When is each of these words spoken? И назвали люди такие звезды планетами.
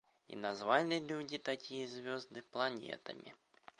И 0.29 0.35
назвали 0.35 0.97
люди 0.97 1.37
такие 1.37 1.87
звезды 1.87 2.41
планетами. 2.41 3.35